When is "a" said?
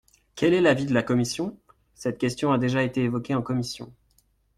2.51-2.57